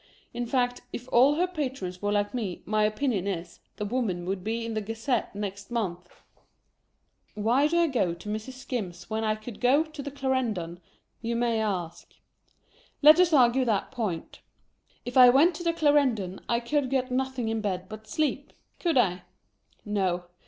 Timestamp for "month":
5.69-6.09